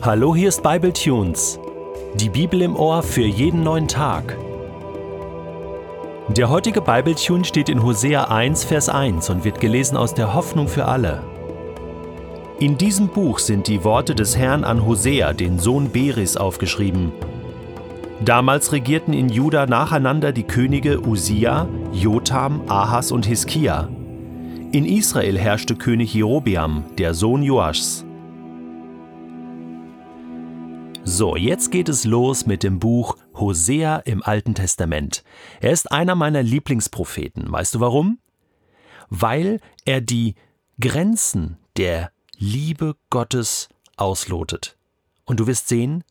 [0.00, 1.58] Hallo, hier ist Bible Tunes.
[2.14, 4.38] Die Bibel im Ohr für jeden neuen Tag.
[6.28, 10.34] Der heutige Bible Tune steht in Hosea 1, Vers 1 und wird gelesen aus der
[10.34, 11.24] Hoffnung für alle.
[12.60, 17.10] In diesem Buch sind die Worte des Herrn an Hosea, den Sohn Beris, aufgeschrieben.
[18.24, 23.88] Damals regierten in Juda nacheinander die Könige Usia, Jotham, Ahas und Hiskia.
[24.70, 28.04] In Israel herrschte König Jerobeam, der Sohn Joaschs.
[31.10, 35.24] So, jetzt geht es los mit dem Buch Hosea im Alten Testament.
[35.58, 37.50] Er ist einer meiner Lieblingspropheten.
[37.50, 38.18] Weißt du warum?
[39.08, 40.34] Weil er die
[40.78, 44.76] Grenzen der Liebe Gottes auslotet.
[45.24, 46.04] Und du wirst sehen,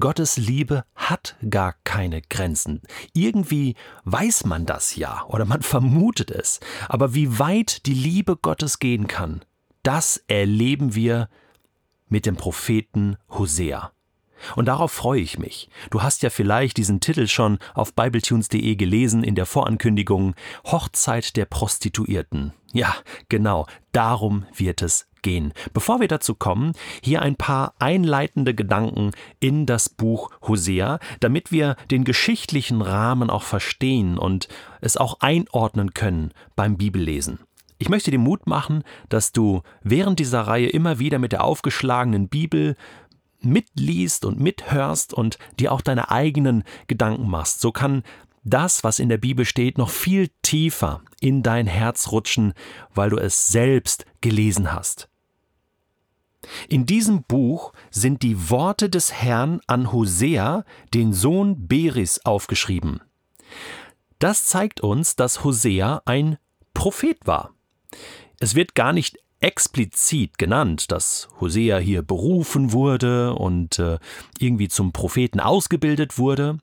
[0.00, 2.82] Gottes Liebe hat gar keine Grenzen.
[3.14, 6.58] Irgendwie weiß man das ja oder man vermutet es.
[6.88, 9.42] Aber wie weit die Liebe Gottes gehen kann,
[9.84, 11.28] das erleben wir
[12.08, 13.92] mit dem Propheten Hosea.
[14.56, 15.68] Und darauf freue ich mich.
[15.90, 21.44] Du hast ja vielleicht diesen Titel schon auf bibletunes.de gelesen in der Vorankündigung Hochzeit der
[21.44, 22.52] Prostituierten.
[22.72, 22.94] Ja,
[23.28, 25.52] genau, darum wird es gehen.
[25.72, 31.76] Bevor wir dazu kommen, hier ein paar einleitende Gedanken in das Buch Hosea, damit wir
[31.90, 34.48] den geschichtlichen Rahmen auch verstehen und
[34.80, 37.40] es auch einordnen können beim Bibellesen.
[37.78, 42.28] Ich möchte dir Mut machen, dass du während dieser Reihe immer wieder mit der aufgeschlagenen
[42.28, 42.76] Bibel
[43.44, 47.60] mitliest und mithörst und dir auch deine eigenen Gedanken machst.
[47.60, 48.02] So kann
[48.44, 52.54] das, was in der Bibel steht, noch viel tiefer in dein Herz rutschen,
[52.94, 55.08] weil du es selbst gelesen hast.
[56.68, 63.02] In diesem Buch sind die Worte des Herrn an Hosea, den Sohn Beris, aufgeschrieben.
[64.18, 66.38] Das zeigt uns, dass Hosea ein
[66.72, 67.54] Prophet war.
[68.38, 73.98] Es wird gar nicht explizit genannt, dass Hosea hier berufen wurde und äh,
[74.38, 76.58] irgendwie zum Propheten ausgebildet wurde.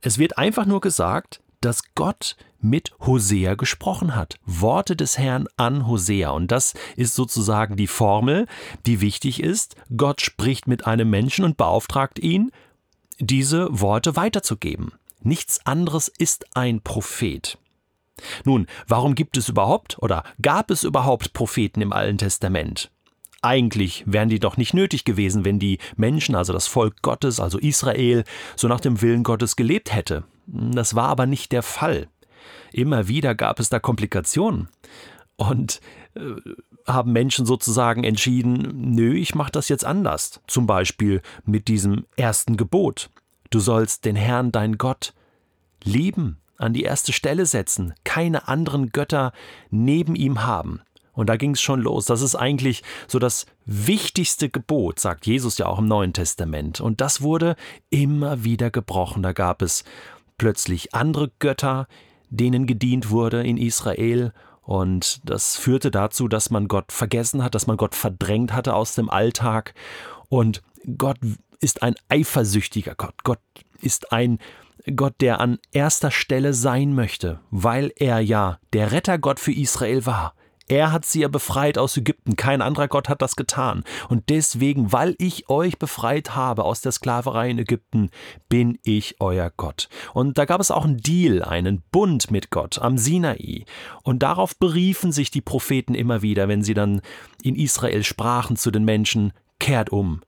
[0.00, 4.38] Es wird einfach nur gesagt, dass Gott mit Hosea gesprochen hat.
[4.44, 6.30] Worte des Herrn an Hosea.
[6.30, 8.46] Und das ist sozusagen die Formel,
[8.86, 9.76] die wichtig ist.
[9.96, 12.50] Gott spricht mit einem Menschen und beauftragt ihn,
[13.18, 14.92] diese Worte weiterzugeben.
[15.20, 17.58] Nichts anderes ist ein Prophet.
[18.44, 22.90] Nun, warum gibt es überhaupt oder gab es überhaupt Propheten im Alten Testament?
[23.42, 27.58] Eigentlich wären die doch nicht nötig gewesen, wenn die Menschen, also das Volk Gottes, also
[27.58, 28.24] Israel,
[28.56, 30.24] so nach dem Willen Gottes gelebt hätte.
[30.46, 32.08] Das war aber nicht der Fall.
[32.72, 34.68] Immer wieder gab es da Komplikationen.
[35.36, 35.80] Und
[36.14, 36.20] äh,
[36.86, 40.40] haben Menschen sozusagen entschieden, nö, ich mache das jetzt anders.
[40.46, 43.10] Zum Beispiel mit diesem ersten Gebot.
[43.50, 45.12] Du sollst den Herrn, dein Gott,
[45.82, 49.32] lieben an die erste Stelle setzen, keine anderen Götter
[49.70, 50.80] neben ihm haben.
[51.14, 52.06] Und da ging es schon los.
[52.06, 56.80] Das ist eigentlich so das wichtigste Gebot, sagt Jesus ja auch im Neuen Testament.
[56.80, 57.56] Und das wurde
[57.88, 59.22] immer wieder gebrochen.
[59.22, 59.84] Da gab es
[60.38, 61.86] plötzlich andere Götter,
[62.30, 64.32] denen gedient wurde in Israel.
[64.62, 68.94] Und das führte dazu, dass man Gott vergessen hat, dass man Gott verdrängt hatte aus
[68.94, 69.74] dem Alltag.
[70.28, 70.62] Und
[70.98, 71.18] Gott
[71.60, 73.14] ist ein eifersüchtiger Gott.
[73.22, 73.40] Gott
[73.80, 74.38] ist ein
[74.96, 80.34] Gott, der an erster Stelle sein möchte, weil er ja der Rettergott für Israel war.
[80.66, 83.84] Er hat sie ja befreit aus Ägypten, kein anderer Gott hat das getan.
[84.08, 88.08] Und deswegen, weil ich euch befreit habe aus der Sklaverei in Ägypten,
[88.48, 89.90] bin ich euer Gott.
[90.14, 93.66] Und da gab es auch einen Deal, einen Bund mit Gott am Sinai.
[94.02, 97.02] Und darauf beriefen sich die Propheten immer wieder, wenn sie dann
[97.42, 100.22] in Israel sprachen zu den Menschen, kehrt um.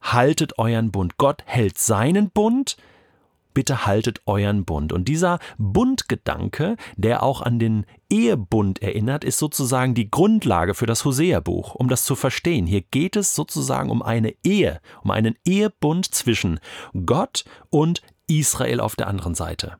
[0.00, 1.18] Haltet euren Bund.
[1.18, 2.76] Gott hält seinen Bund,
[3.54, 4.92] bitte haltet euren Bund.
[4.92, 11.04] Und dieser Bundgedanke, der auch an den Ehebund erinnert, ist sozusagen die Grundlage für das
[11.04, 12.66] Hosea-Buch, um das zu verstehen.
[12.66, 16.60] Hier geht es sozusagen um eine Ehe, um einen Ehebund zwischen
[17.06, 19.78] Gott und Israel auf der anderen Seite.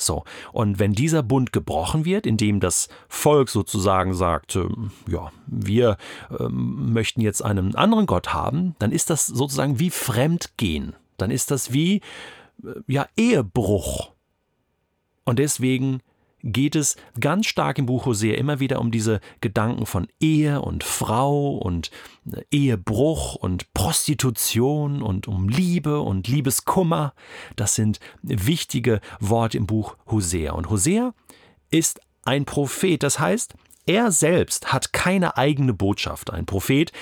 [0.00, 4.68] So, und wenn dieser Bund gebrochen wird, indem das Volk sozusagen sagt, äh,
[5.08, 5.96] ja, wir
[6.30, 10.94] äh, möchten jetzt einen anderen Gott haben, dann ist das sozusagen wie Fremdgehen.
[11.16, 12.00] Dann ist das wie
[12.86, 14.12] ja, Ehebruch.
[15.24, 16.00] Und deswegen
[16.42, 20.84] geht es ganz stark im Buch Hosea immer wieder um diese Gedanken von Ehe und
[20.84, 21.90] Frau und
[22.32, 27.12] äh, Ehebruch und Prostitution und um Liebe und Liebeskummer.
[27.56, 30.52] Das sind wichtige Worte im Buch Hosea.
[30.52, 31.12] Und Hosea
[31.70, 33.54] ist ein Prophet, das heißt,
[33.86, 36.30] er selbst hat keine eigene Botschaft.
[36.30, 36.92] Ein Prophet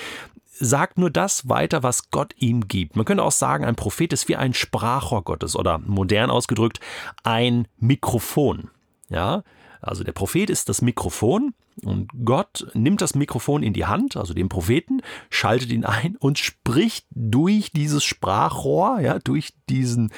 [0.59, 2.97] sagt nur das weiter, was Gott ihm gibt.
[2.97, 6.81] Man könnte auch sagen, ein Prophet ist wie ein Sprachrohr Gottes oder modern ausgedrückt
[7.25, 8.71] ein Mikrofon.
[9.09, 9.43] Ja,
[9.81, 14.33] also der Prophet ist das Mikrofon Und Gott nimmt das Mikrofon in die Hand, also
[14.33, 20.11] den Propheten, schaltet ihn ein und spricht durch dieses Sprachrohr, ja, durch diesen,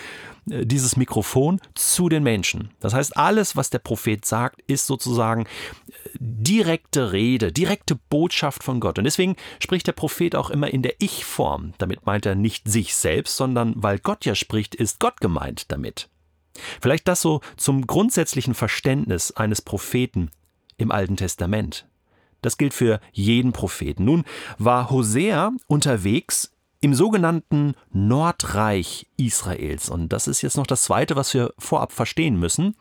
[0.48, 2.70] äh, dieses Mikrofon zu den Menschen.
[2.78, 5.46] Das heißt, alles, was der Prophet sagt, ist sozusagen
[6.18, 8.98] direkte Rede, direkte Botschaft von Gott.
[8.98, 11.74] Und deswegen spricht der Prophet auch immer in der Ich-Form.
[11.78, 16.08] Damit meint er nicht sich selbst, sondern weil Gott ja spricht, ist Gott gemeint damit.
[16.80, 20.30] Vielleicht das so zum grundsätzlichen Verständnis eines Propheten
[20.76, 21.86] im Alten Testament.
[22.42, 24.04] Das gilt für jeden Propheten.
[24.04, 24.24] Nun
[24.58, 29.88] war Hosea unterwegs im sogenannten Nordreich Israels.
[29.88, 32.76] Und das ist jetzt noch das Zweite, was wir vorab verstehen müssen.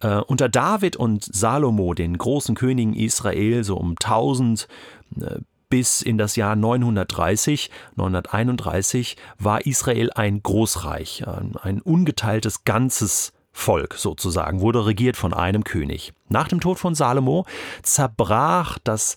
[0.00, 4.68] Äh, unter David und Salomo, den großen Königen Israel, so um 1000
[5.20, 5.38] äh,
[5.68, 13.94] bis in das Jahr 930, 931 war Israel ein Großreich, ein, ein ungeteiltes ganzes Volk
[13.94, 16.12] sozusagen, wurde regiert von einem König.
[16.28, 17.44] Nach dem Tod von Salomo
[17.82, 19.16] zerbrach das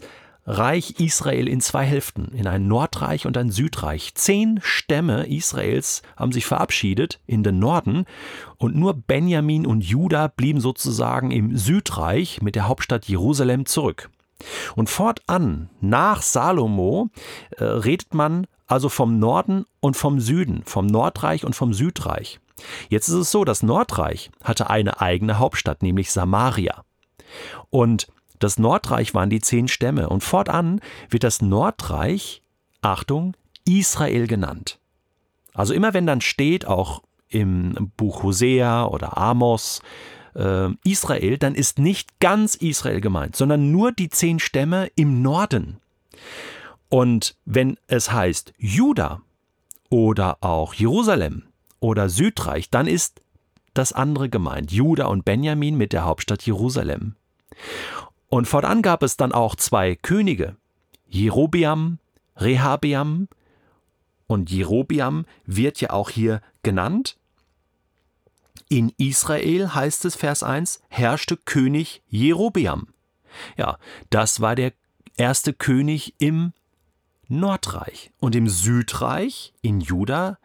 [0.50, 4.16] Reich Israel in zwei Hälften, in ein Nordreich und ein Südreich.
[4.16, 8.06] Zehn Stämme Israels haben sich verabschiedet in den Norden
[8.58, 14.10] und nur Benjamin und Juda blieben sozusagen im Südreich mit der Hauptstadt Jerusalem zurück.
[14.78, 17.10] Und fortan, nach Salomo,
[17.58, 22.40] äh, redet man also vom Norden und vom Süden, vom Nordreich und vom Südreich.
[22.88, 26.84] Jetzt ist es so, das Nordreich hatte eine eigene Hauptstadt, nämlich Samaria.
[27.70, 28.08] Und
[28.40, 30.10] das Nordreich waren die zehn Stämme.
[30.10, 32.42] Und fortan wird das Nordreich,
[32.82, 33.36] Achtung,
[33.66, 34.80] Israel genannt.
[35.54, 39.82] Also immer wenn dann steht, auch im Buch Hosea oder Amos,
[40.36, 45.78] äh, Israel, dann ist nicht ganz Israel gemeint, sondern nur die zehn Stämme im Norden.
[46.90, 49.22] Und wenn es heißt Juda
[49.90, 51.44] oder auch Jerusalem
[51.80, 53.22] oder Südreich, dann ist
[53.74, 57.16] das andere gemeint, Juda und Benjamin mit der Hauptstadt Jerusalem.
[58.30, 60.58] Und fortan gab es dann auch zwei Könige,
[61.08, 62.00] Jerobiam,
[62.36, 63.28] Rehabiam,
[64.28, 67.18] und Jerobiam wird ja auch hier genannt.
[68.70, 72.90] In Israel heißt es Vers 1, herrschte König Jerobiam.
[73.56, 73.78] Ja,
[74.10, 74.74] das war der
[75.16, 76.52] erste König im
[77.30, 78.12] Nordreich.
[78.20, 80.38] Und im Südreich, in Juda,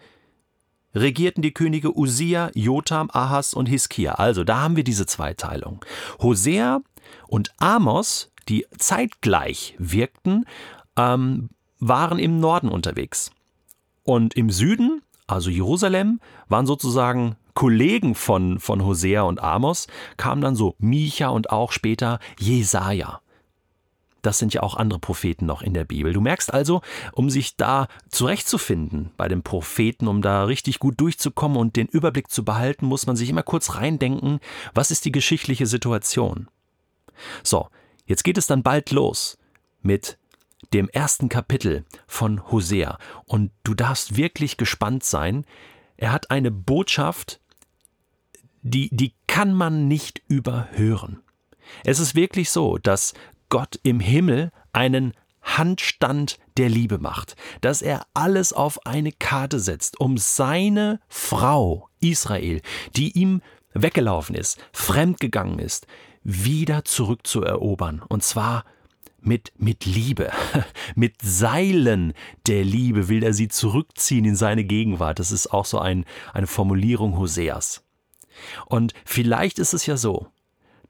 [0.95, 4.15] regierten die Könige Usia, Jotam, Ahas und Hiskia.
[4.15, 5.85] Also da haben wir diese Zweiteilung.
[6.21, 6.83] Hosea
[7.29, 10.45] und Amos, die zeitgleich wirkten,
[10.97, 13.31] ähm, waren im Norden unterwegs.
[14.05, 19.87] Und im Süden, also Jerusalem, waren sozusagen Kollegen von, von Hosea und Amos
[20.17, 23.21] kamen dann so Micha und auch später Jesaja.
[24.23, 26.13] Das sind ja auch andere Propheten noch in der Bibel.
[26.13, 26.81] Du merkst also,
[27.13, 32.31] um sich da zurechtzufinden bei den Propheten, um da richtig gut durchzukommen und den Überblick
[32.31, 34.39] zu behalten, muss man sich immer kurz reindenken,
[34.75, 36.49] was ist die geschichtliche Situation.
[37.43, 37.69] So,
[38.07, 39.39] jetzt geht es dann bald los
[39.83, 40.19] mit
[40.73, 42.99] dem ersten Kapitel von Hosea.
[43.25, 45.45] Und du darfst wirklich gespannt sein.
[45.97, 47.41] Er hat eine Botschaft,
[48.63, 51.21] die, die kann man nicht überhören.
[51.85, 53.15] Es ist wirklich so, dass
[53.49, 60.01] Gott im Himmel einen Handstand der Liebe macht, dass er alles auf eine Karte setzt,
[60.01, 62.63] um seine Frau Israel,
[62.97, 63.43] die ihm
[63.75, 65.87] weggelaufen ist, fremdgegangen ist,
[66.25, 68.03] wieder zurückzuerobern.
[68.09, 68.65] Und zwar
[69.21, 70.31] mit, mit Liebe,
[70.95, 72.13] mit Seilen
[72.47, 75.19] der Liebe will er sie zurückziehen in seine Gegenwart.
[75.19, 77.85] Das ist auch so ein, eine Formulierung Hoseas.
[78.67, 80.29] Und vielleicht ist es ja so,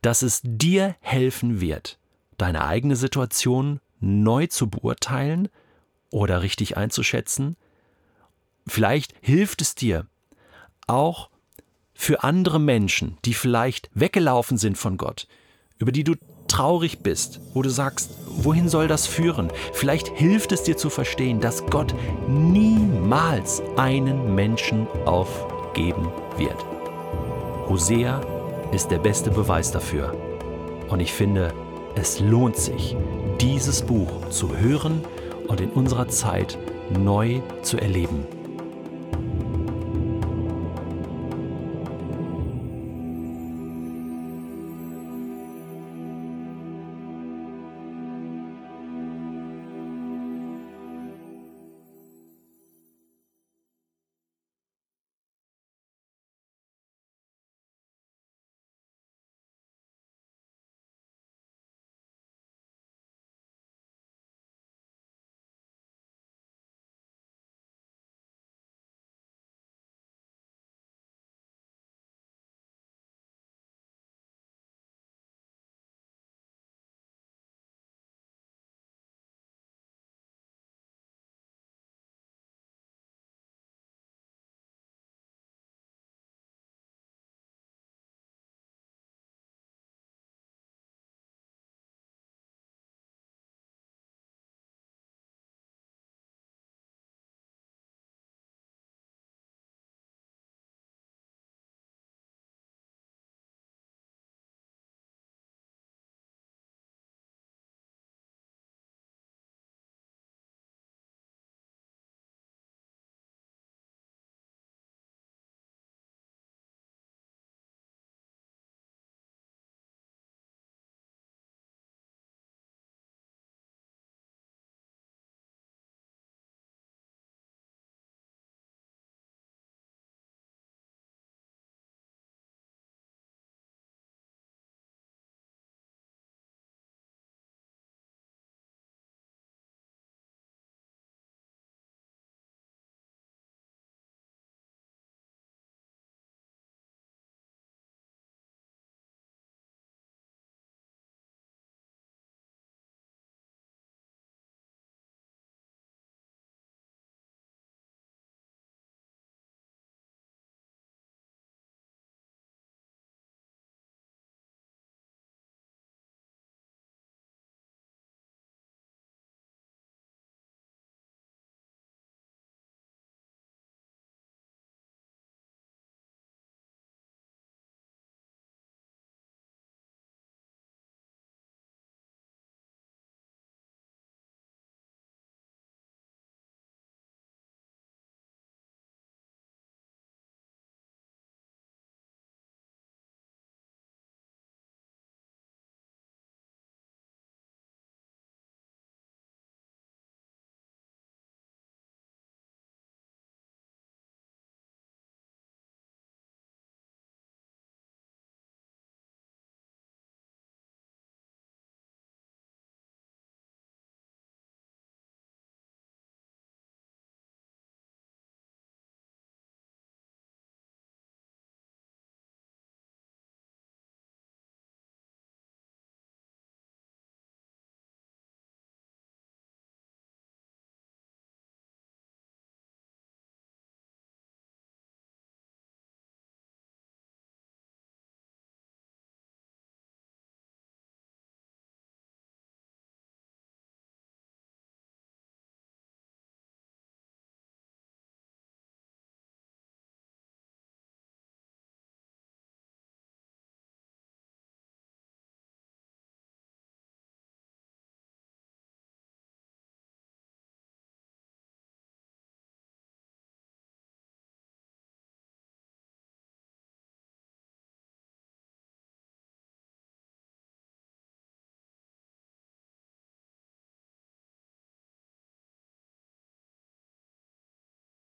[0.00, 1.98] dass es dir helfen wird,
[2.38, 5.48] deine eigene Situation neu zu beurteilen
[6.10, 7.56] oder richtig einzuschätzen.
[8.66, 10.06] Vielleicht hilft es dir
[10.86, 11.30] auch
[12.02, 15.28] für andere Menschen, die vielleicht weggelaufen sind von Gott,
[15.78, 16.16] über die du
[16.48, 19.52] traurig bist, wo du sagst, wohin soll das führen?
[19.72, 21.94] Vielleicht hilft es dir zu verstehen, dass Gott
[22.26, 26.56] niemals einen Menschen aufgeben wird.
[27.68, 28.20] Hosea
[28.72, 30.12] ist der beste Beweis dafür.
[30.88, 31.54] Und ich finde,
[31.94, 32.96] es lohnt sich,
[33.40, 35.04] dieses Buch zu hören
[35.46, 36.58] und in unserer Zeit
[36.98, 38.26] neu zu erleben.